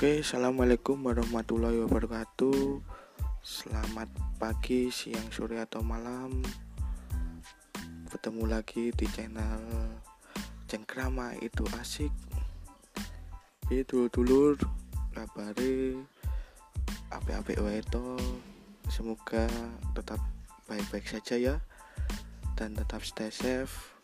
[0.00, 2.80] Oke, assalamualaikum warahmatullahi wabarakatuh.
[3.44, 4.08] Selamat
[4.40, 6.40] pagi, siang, sore atau malam.
[8.08, 9.60] Ketemu lagi di channel
[10.64, 12.08] Cengkrama itu asik.
[13.68, 14.56] Itu dulur
[15.12, 16.00] kabare
[17.12, 18.16] ape-ape wae to.
[18.88, 19.52] Semoga
[19.92, 20.24] tetap
[20.64, 21.56] baik-baik saja ya
[22.56, 24.00] dan tetap stay safe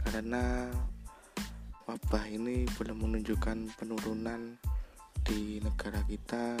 [0.00, 0.72] karena
[1.84, 4.56] wabah ini belum menunjukkan penurunan
[5.26, 6.54] di negara kita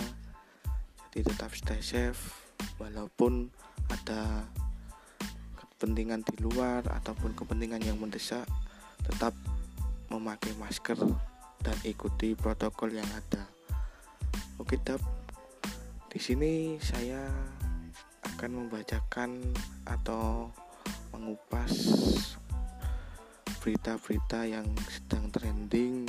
[1.14, 2.34] jadi tetap stay safe
[2.82, 3.48] walaupun
[3.88, 4.42] ada
[5.54, 8.44] kepentingan di luar ataupun kepentingan yang mendesak
[9.06, 9.32] tetap
[10.10, 10.98] memakai masker
[11.62, 13.46] dan ikuti protokol yang ada.
[14.58, 15.02] Oke dap.
[16.10, 17.26] Di sini saya
[18.34, 19.54] akan membacakan
[19.86, 20.50] atau
[21.14, 21.72] mengupas
[23.62, 26.06] berita-berita yang sedang trending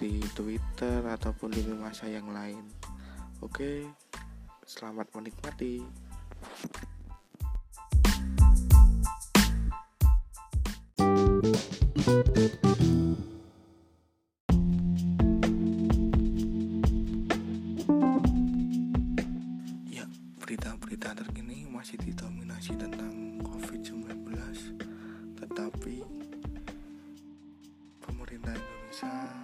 [0.00, 2.64] di Twitter ataupun di masa yang lain.
[3.44, 3.84] Oke,
[4.64, 5.84] selamat menikmati.
[19.92, 20.08] Ya,
[20.40, 24.32] berita-berita terkini masih didominasi tentang COVID-19,
[25.44, 26.00] tetapi
[28.00, 29.39] pemerintah Indonesia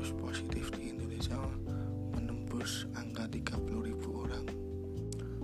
[0.00, 1.36] kasus positif di Indonesia
[2.16, 4.48] menembus angka 30.000 orang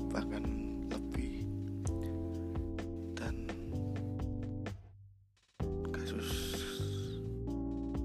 [0.08, 0.40] bahkan
[0.88, 1.44] lebih.
[3.12, 3.52] Dan
[5.92, 6.56] kasus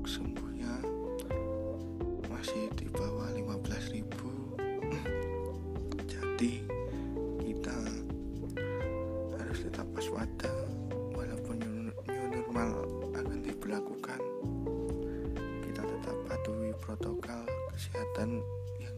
[0.04, 0.76] sembuhnya
[2.28, 4.04] masih di bawah 15.000
[6.04, 6.68] jadi
[7.48, 7.80] kita
[9.40, 10.52] harus tetap waspada
[16.92, 18.44] protokol kesehatan
[18.84, 18.92] yang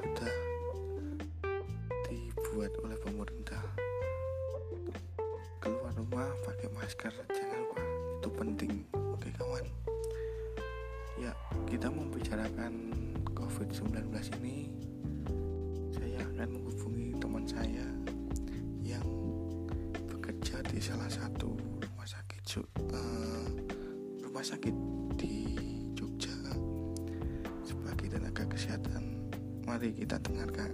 [0.00, 0.32] sudah
[2.08, 3.60] dibuat oleh pemerintah.
[5.60, 7.84] Keluar rumah pakai masker jangan lupa
[8.16, 8.72] itu penting.
[9.12, 9.60] Oke kawan.
[11.20, 11.36] Ya
[11.68, 12.96] kita membicarakan
[13.36, 14.08] covid-19
[14.40, 14.72] ini.
[15.92, 17.92] Saya akan menghubungi teman saya
[18.80, 19.04] yang
[20.08, 22.40] bekerja di salah satu rumah sakit
[22.88, 23.48] eh,
[24.24, 25.01] rumah sakit
[29.82, 30.70] mari kita dengarkan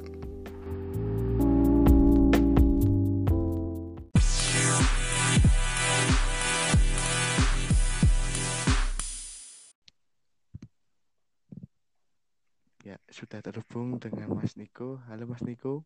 [12.85, 14.97] Ya, sudah terhubung dengan Mas Niko.
[15.09, 15.85] Halo Mas Niko.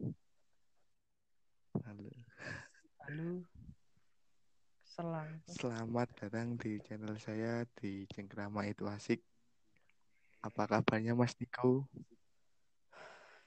[1.82, 2.06] Halo.
[3.02, 3.42] Halo.
[4.86, 5.42] Selang.
[5.50, 9.18] Selamat datang di channel saya di Cengkrama itu asik.
[10.46, 11.90] Apa kabarnya Mas Niko?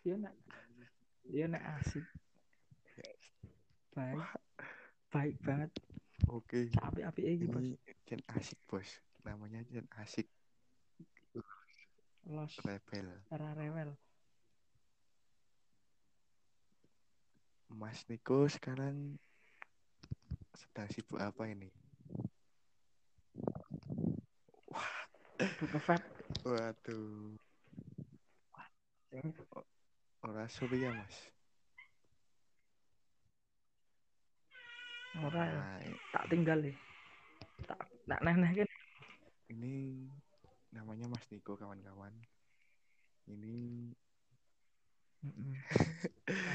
[0.06, 0.34] Iya nak.
[1.26, 2.06] Iya nak asik.
[3.98, 4.22] Baik.
[5.10, 5.72] Baik banget.
[6.30, 6.70] Oke.
[6.78, 7.66] Api-api iki bos.
[7.66, 7.74] Ini
[8.06, 8.86] Chen asik bos.
[9.26, 10.30] Namanya Chen asik
[12.30, 12.54] Los.
[12.62, 13.10] rebel.
[13.34, 13.98] Era rewel.
[17.74, 19.18] Mas Niko sekarang
[20.54, 21.74] sedang sibuk apa ini?
[25.60, 26.08] Buka vape.
[26.46, 27.36] Waduh,
[30.35, 31.16] ora surya mas.
[35.23, 35.56] Ora ya.
[35.56, 35.79] Nah,
[36.12, 36.75] Tak tinggal ya.
[37.63, 38.69] Tak tak neh-neh kan.
[39.47, 40.03] ini
[40.75, 42.12] namanya Mas Niko kawan-kawan.
[43.31, 43.95] Ini
[45.24, 45.56] Heeh.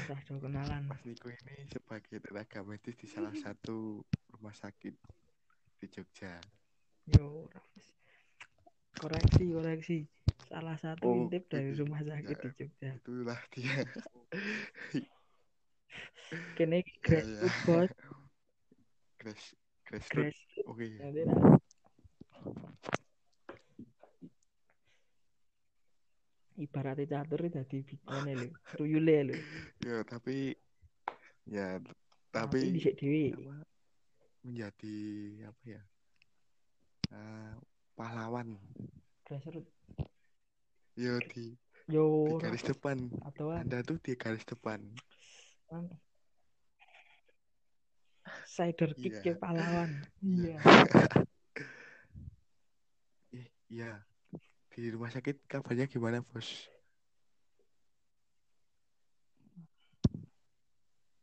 [0.05, 0.85] Rasa do kenalan.
[0.85, 4.93] Mas Niko ini sebagai tenaga medis di salah satu rumah sakit
[5.81, 6.37] di Jogja.
[7.09, 7.49] Yo.
[7.49, 7.65] ora.
[9.01, 9.97] Koreksi, koreksi.
[10.45, 11.81] Salah satu Oh, intip dari itu.
[11.81, 12.43] rumah sakit Ya.
[12.43, 12.91] di Jogja.
[13.01, 13.75] Itulah dia.
[16.55, 17.65] Kene iki Ya, grassroots ya.
[17.65, 17.91] bos.
[19.19, 19.43] Grass,
[19.85, 20.37] grass, Grass.
[20.69, 20.87] Oke.
[21.01, 21.39] Nanti nak.
[26.61, 28.47] Ibaratnya catur dadi ngene lho,
[28.77, 29.35] tuyule lho.
[29.81, 30.53] Ya, tapi
[31.49, 31.79] ya
[32.29, 33.33] Tapi tapi dhisik dhewe.
[33.33, 33.55] apa,
[34.45, 34.95] menjadi
[35.47, 35.81] apa ya?
[38.01, 38.57] pahlawan.
[39.29, 39.69] Grassroots
[40.97, 41.55] yo di
[41.87, 42.97] yo di garis depan.
[43.23, 44.81] atau anda tuh di garis depan.
[48.49, 49.37] Sider kick yeah.
[49.37, 49.89] pahlawan.
[50.25, 50.57] Iya.
[53.31, 53.47] Yeah.
[53.71, 53.91] iya.
[54.71, 56.67] Di rumah sakit kabarnya gimana bos?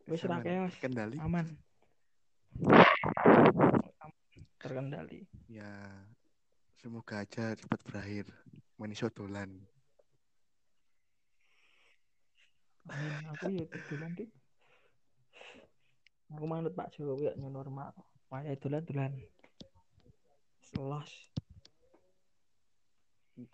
[0.09, 0.41] Wis ra
[0.81, 1.53] kendali aman.
[4.57, 5.29] Terkendali.
[5.53, 5.69] Ya
[6.79, 8.27] semoga aja cepat berakhir.
[8.79, 9.51] Maniso dolan.
[12.89, 13.15] Amin.
[13.35, 14.31] Aku ya dolan dik.
[16.39, 17.93] Aku manut Pak Jokowi ya normal.
[18.31, 19.13] Maya dolan dolan.
[20.63, 21.11] Selos.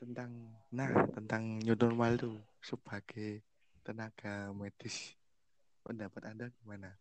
[0.00, 0.32] tentang
[0.73, 2.32] nah tentang new normal itu
[2.65, 3.44] sebagai
[3.85, 5.12] tenaga medis
[5.85, 6.97] pendapat anda gimana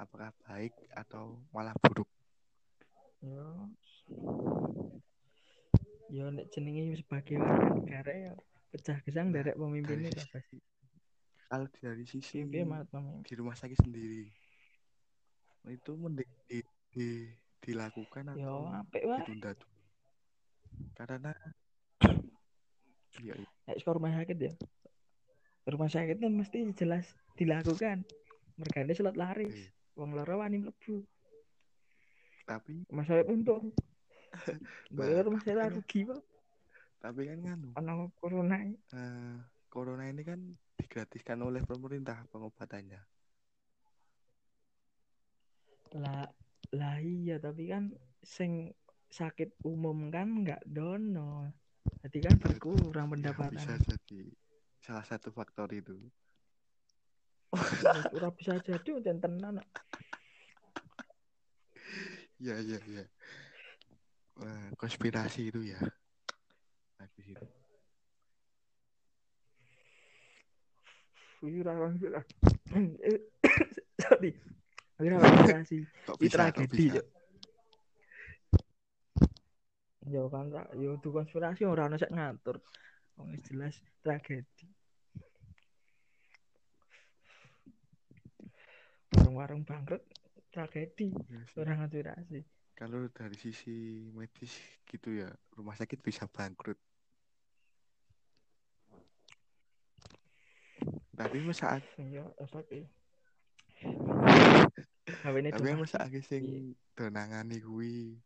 [0.00, 2.08] apakah baik atau malah buruk
[3.22, 3.70] Yo.
[6.12, 8.32] Yo nek jenenge sebagai negara ya
[8.68, 10.28] pecah gesang Nah, derek pemimpinnya Bas.
[10.28, 10.58] sisi,
[11.48, 13.24] kalau dari sisi pemimpin?
[13.24, 14.28] di rumah sakit sendiri
[15.72, 16.58] itu mending di,
[16.92, 17.32] di-
[17.64, 19.24] dilakukan Yo atau apik wae.
[19.24, 19.72] ditunda tuh
[20.92, 21.32] karena
[23.22, 23.36] ya
[23.68, 24.52] Nek ke rumah sakit ya.
[25.62, 27.06] Rumah sakit kan mesti jelas
[27.38, 28.02] dilakukan.
[28.58, 29.54] Mergane slot laris.
[29.54, 29.70] Oke.
[29.94, 31.06] Wong loro wani mlebu.
[32.42, 33.70] tapi sakit untung.
[34.92, 36.22] Rumah sakit tapi- rugi kok.
[36.98, 38.56] tapi kan nganu Ana corona.
[38.62, 39.36] eh,
[39.66, 40.38] corona ini kan
[40.76, 43.00] digratiskan oleh pemerintah pengobatannya
[45.92, 46.24] Lah
[46.72, 47.92] lah iya tapi kan
[48.22, 48.72] sing
[49.12, 51.52] sakit umum kan nggak dono.
[52.00, 53.76] Jadi kan berkurang Ya, bisa pendapatan.
[53.84, 54.20] jadi
[54.80, 55.98] salah satu faktor itu
[58.16, 59.60] Ora bisa jadi udah tenan.
[62.40, 63.04] Iya iya iya.
[64.40, 65.80] Wah, konspirasi itu ya.
[66.96, 67.46] Habis itu.
[71.42, 72.32] Wih, ora konspirasi.
[73.98, 74.30] Sorry.
[75.02, 75.76] Ora konspirasi.
[76.22, 76.86] Ini tragedi.
[80.10, 82.62] Yo kan tak yo itu konspirasi ora ono sek ngatur.
[83.18, 84.66] Wong jelas tragedi.
[89.12, 90.02] Warung-warung bangkrut
[90.48, 91.60] tragedi, Iya sih.
[91.60, 92.40] ora konspirasi.
[92.72, 94.52] Kalau dari sisi medis
[94.88, 96.78] gitu ya, rumah sakit bisa bangkrut.
[101.12, 102.86] Tapi masa Iya, efek ya.
[105.54, 108.16] Tapi masa akeh sing donangani kuwi.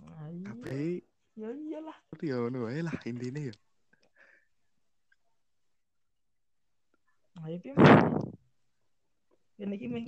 [0.00, 0.46] Ah, iya.
[0.46, 1.02] Tapi
[1.38, 1.96] Ya iyalah.
[2.20, 3.54] ya ngono wae lah intine ya.
[7.40, 7.72] Ayo piye?
[9.60, 10.04] Ini iki meng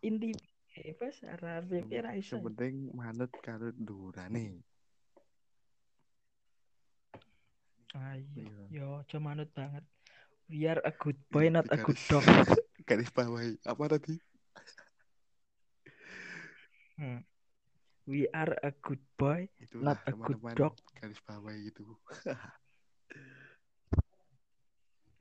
[0.00, 0.32] inti
[0.70, 2.40] bebas ora piye ra iso.
[2.40, 4.62] Penting manut karo durane.
[7.90, 8.62] Ayo, Iya.
[8.70, 9.82] yo aja manut banget.
[10.46, 12.22] We are a good boy, not a good dog.
[12.88, 13.58] Garis bawahi.
[13.66, 14.14] Apa tadi?
[16.98, 17.22] Hmm.
[18.06, 20.74] We are a good boy, Itulah not a good dog.
[20.98, 21.86] garis bawahi itu.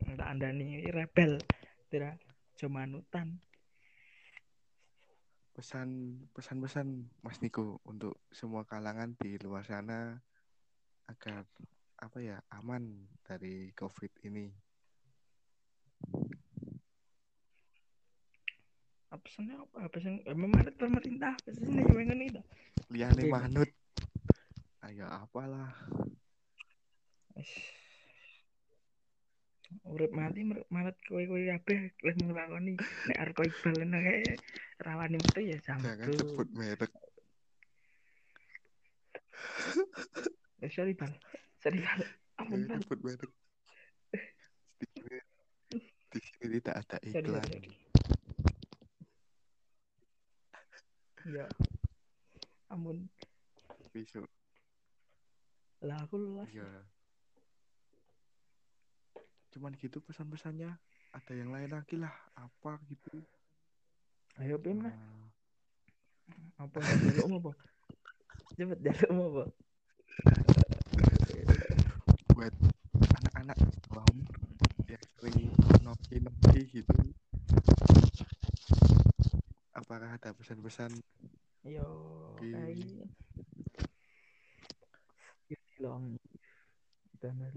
[0.09, 1.37] Tak andani rebel.
[1.89, 3.37] Tidak aja manutan.
[5.54, 6.88] Pesan pesan-pesan
[7.25, 10.18] Mas Niko untuk semua kalangan di luar sana
[11.10, 11.44] agar
[12.00, 14.48] apa ya aman dari COVID ini.
[19.10, 19.78] Apa sih apa?
[19.90, 20.22] Apa sih?
[20.31, 21.34] Memang pemerintah.
[21.50, 22.41] Sih ini yang ngene itu?
[22.94, 23.70] Liane manut.
[24.86, 25.74] Ayo apalah.
[27.34, 27.51] Wis.
[29.86, 34.24] Urip mati mer- manut kowe-kowe kabeh wis nglakoni nek arep kowe kae
[34.79, 36.15] rawani metu ya Jangan jambu.
[36.15, 36.91] sebut merek.
[40.63, 41.12] Eh, sorry bal.
[41.59, 42.00] Sorry bal.
[42.39, 42.79] Ampun Jangan bal.
[42.83, 43.31] sebut merek.
[44.79, 45.17] Di sini,
[46.09, 47.43] di sini tidak ada iklan.
[47.43, 47.71] sorry, sorry.
[51.29, 51.45] Ya.
[52.71, 52.98] Ampun.
[53.91, 54.25] Besok.
[55.83, 56.48] Lah aku lelas.
[56.50, 56.65] Ya.
[59.51, 60.71] Cuman gitu pesan-pesannya.
[61.09, 62.13] Ada yang lain lagi lah.
[62.33, 63.19] Apa gitu.
[64.39, 64.96] Ayo pim lah.
[66.55, 67.51] Ah, Apa jaluk apa?
[68.55, 69.43] Cepet jaluk apa?
[72.36, 72.55] buat
[73.19, 74.36] anak-anak di bawah umur
[74.88, 75.51] yang sering
[75.84, 76.96] noki-noki gitu
[79.75, 80.91] apakah ada pesan-pesan
[81.67, 81.88] Yo,
[82.39, 82.79] kayak
[85.79, 86.19] Long.
[87.24, 87.55] Bener.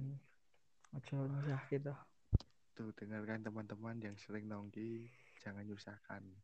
[0.95, 1.95] Aja nyusah kita.
[2.73, 5.11] tuh dengarkan teman-teman yang sering nongki
[5.43, 6.41] jangan nyusahkan ya,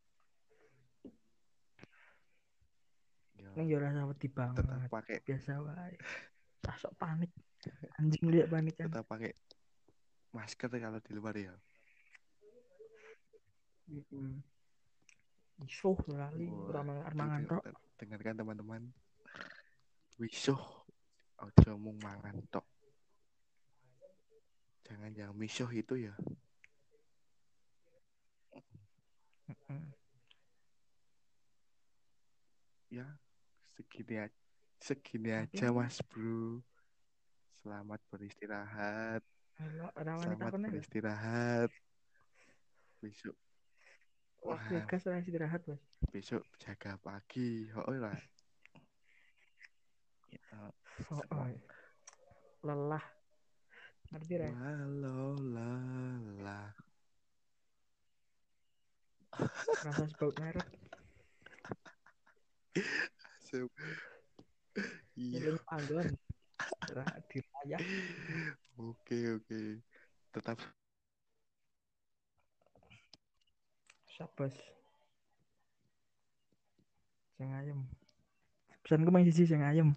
[3.56, 4.88] Ning yo rasa wedi tetap banget.
[4.90, 5.96] pakai Biasa wae.
[6.60, 7.30] Tasok panik.
[7.98, 8.88] Anjing lihat panik kan.
[8.90, 9.32] tetap pakai
[10.30, 11.54] masker kalau di luar ya
[13.88, 14.44] Mm.
[15.64, 17.76] Isuh lali Wah, ora mangan Tuh, mangan tuh, tok.
[17.96, 18.82] dengarkan teman-teman
[20.20, 20.60] wisuh
[21.40, 22.68] ojo mung mangan tok
[24.84, 26.12] jangan yang misuh itu ya
[29.68, 29.88] Hmm.
[32.92, 33.08] ya
[33.78, 34.34] segini aja
[34.82, 36.58] segini aja mas bro
[37.62, 39.22] selamat beristirahat
[39.94, 41.70] selamat beristirahat
[42.98, 43.38] besok
[44.38, 44.70] Las Wah.
[44.70, 45.82] Vegas ora istirahat, Bos.
[46.14, 48.14] besok jaga pagi oh lah
[50.28, 50.70] Ya,
[51.08, 51.48] Oh, oh.
[52.62, 53.00] Lelah.
[54.12, 54.52] Ngerti ra?
[54.52, 56.70] walau lelah
[59.88, 60.68] Rasa sebut merek.
[65.18, 66.06] Iya panggon.
[67.30, 67.80] Dirayah.
[68.78, 69.60] oke oke
[70.34, 70.58] tetap
[74.18, 74.50] Siap, Bos.
[77.38, 77.86] Sing ayem.
[78.82, 79.94] Pesanku main siji sing ayem.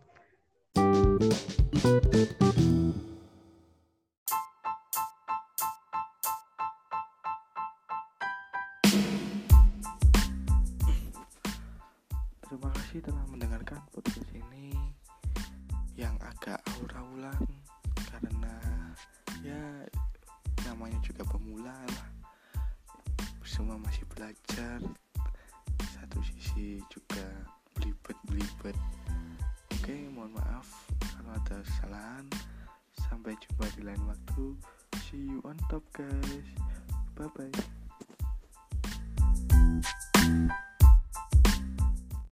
[20.82, 22.10] Namanya juga pemula lah.
[23.46, 24.82] Semua masih belajar.
[25.94, 27.22] Satu sisi juga
[27.78, 28.74] belibet-belibet.
[29.78, 30.66] Oke, mohon maaf
[31.14, 32.26] kalau ada kesalahan.
[32.98, 34.58] Sampai jumpa di lain waktu.
[35.06, 36.50] See you on top guys.
[37.14, 37.81] Bye bye.